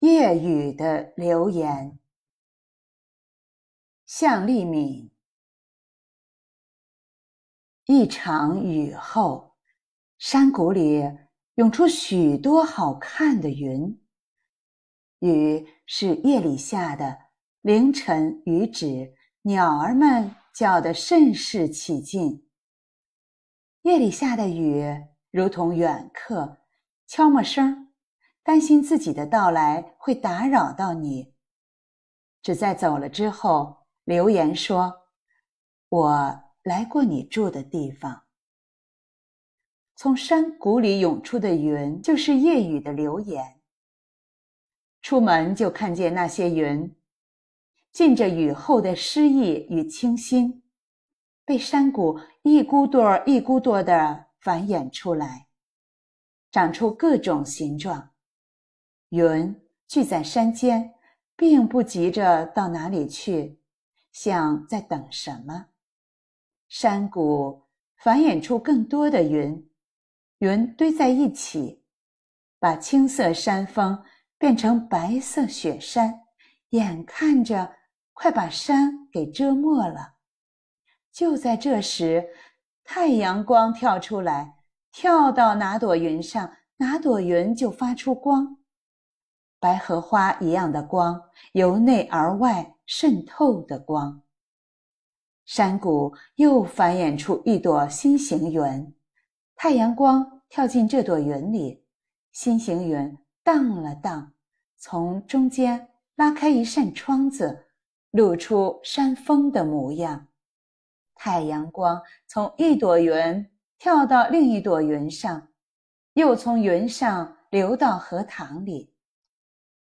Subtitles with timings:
[0.00, 1.98] 夜雨的留言，
[4.06, 5.10] 向立敏。
[7.86, 9.56] 一场雨后，
[10.16, 11.02] 山谷里
[11.56, 14.00] 涌出许多好看的云。
[15.18, 17.18] 雨是夜里下的，
[17.62, 22.48] 凌晨雨止，鸟儿们叫得甚是起劲。
[23.82, 24.84] 夜里下的雨，
[25.32, 26.58] 如同远客，
[27.08, 27.87] 悄没声。
[28.48, 31.34] 担心自己的到来会打扰到你，
[32.40, 35.02] 只在走了之后留言说
[35.90, 38.24] ：“我来过你住的地方。”
[39.96, 43.60] 从山谷里涌出的云，就是夜雨的留言。
[45.02, 46.96] 出门就看见那些云，
[47.92, 50.62] 浸着雨后的诗意与清新，
[51.44, 55.48] 被山谷一股朵一股朵的繁衍出来，
[56.50, 58.08] 长出各种形状。
[59.10, 60.94] 云聚在山间，
[61.34, 63.58] 并不急着到哪里去，
[64.12, 65.66] 像在等什么。
[66.68, 67.64] 山谷
[67.96, 69.70] 繁衍出更多的云，
[70.38, 71.82] 云堆在一起，
[72.58, 74.02] 把青色山峰
[74.36, 76.20] 变成白色雪山，
[76.70, 77.76] 眼看着
[78.12, 80.16] 快把山给遮没了。
[81.10, 82.28] 就在这时，
[82.84, 84.56] 太阳光跳出来，
[84.92, 88.58] 跳到哪朵云上，哪朵云就发出光。
[89.60, 91.20] 白荷花一样的光，
[91.52, 94.22] 由内而外渗透的光。
[95.44, 98.94] 山谷又繁衍出一朵心形云，
[99.56, 101.84] 太阳光跳进这朵云里，
[102.32, 104.32] 心形云荡了荡，
[104.76, 107.66] 从中间拉开一扇窗子，
[108.10, 110.28] 露出山峰的模样。
[111.14, 113.44] 太阳光从一朵云
[113.78, 115.48] 跳到另一朵云上，
[116.12, 118.94] 又从云上流到荷塘里。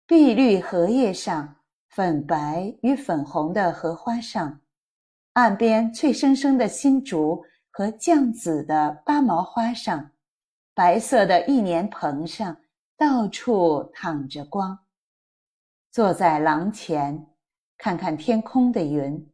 [0.09, 1.57] 碧绿荷叶上，
[1.89, 4.59] 粉白与粉红的荷花上，
[5.33, 10.09] 岸边翠生生的新竹和绛紫的八毛花上，
[10.73, 12.57] 白色的一年棚上，
[12.97, 14.79] 到处淌着光。
[15.91, 17.27] 坐在廊前，
[17.77, 19.31] 看看天空的云，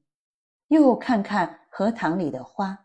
[0.67, 2.77] 又看看荷塘里的花，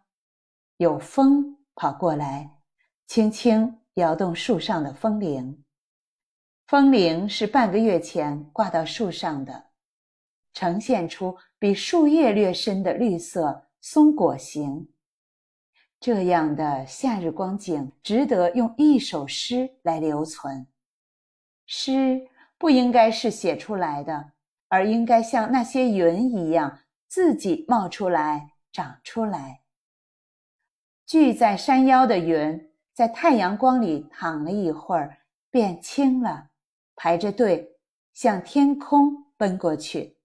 [0.77, 2.57] 有风跑过来，
[3.09, 5.65] 轻轻摇动树上的风铃。
[6.71, 9.71] 风铃是半个月前挂到树上的，
[10.53, 14.89] 呈现出比树叶略深的绿色松果形。
[15.99, 20.69] 这样的夏日光景，值得用一首诗来留存。
[21.67, 22.21] 诗
[22.57, 24.31] 不应该是写出来的，
[24.69, 26.79] 而应该像那些云一样，
[27.09, 29.63] 自己冒出来、长出来。
[31.05, 35.19] 聚在山腰的云，在太阳光里躺了一会儿，
[35.51, 36.50] 变轻了。
[37.03, 37.79] 排着队
[38.13, 40.19] 向天空奔过去。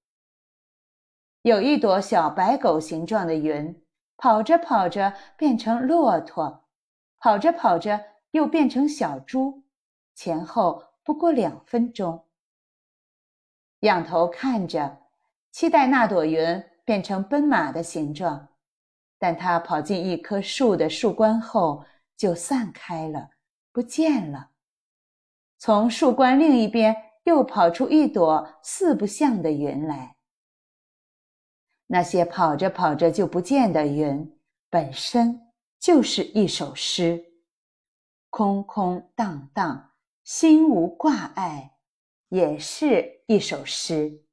[1.43, 3.81] 有一朵小白狗形状的云，
[4.17, 6.67] 跑着跑着变成骆驼，
[7.17, 9.63] 跑着跑着又变成小猪，
[10.15, 12.25] 前后不过两分钟。
[13.79, 14.97] 仰头看着，
[15.51, 18.49] 期待那朵云变成奔马的形状，
[19.17, 21.85] 但它跑进一棵树的树冠后
[22.17, 23.29] 就散开了，
[23.71, 24.49] 不见了。
[25.57, 30.15] 从树冠另一边又跑出一朵四不像的云来。
[31.87, 34.37] 那些跑着跑着就不见的云，
[34.69, 37.23] 本身就是一首诗。
[38.29, 39.91] 空空荡荡，
[40.23, 41.77] 心无挂碍，
[42.29, 44.24] 也是一首诗。